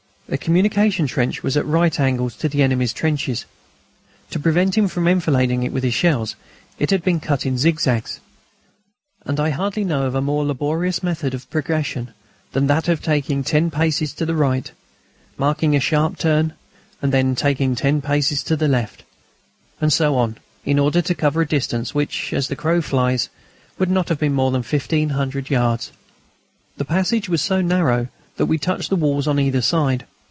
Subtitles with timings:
[0.27, 3.43] The communication trench was at right angles to the enemy's trenches.
[4.29, 6.37] To prevent him from enfilading it with his shells,
[6.79, 8.21] it had been cut in zigzags.
[9.25, 12.13] And I hardly know of a more laborious method of progression
[12.53, 14.71] than that of taking ten paces to the right,
[15.37, 16.53] making a sharp turn,
[17.01, 19.03] and then again taking ten paces to the left,
[19.81, 23.27] and so on, in order to cover a distance which, as the crow flies,
[23.77, 25.91] would not be more than fifteen hundred yards.
[26.77, 28.07] The passage was so narrow
[28.37, 30.05] that we touched the walls on either side.